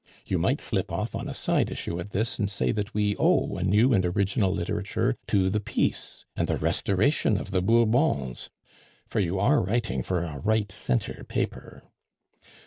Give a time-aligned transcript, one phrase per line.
[0.25, 3.57] "You might slip off on a side issue at this, and say that we owe
[3.57, 8.49] a new and original literature to the Peace and the Restoration of the Bourbons,
[9.07, 11.83] for you are writing for a Right Centre paper.